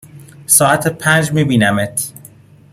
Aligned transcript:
ساعت 0.45 0.87
پنج 0.87 1.31
می 1.33 1.43
بینمت 1.43 2.13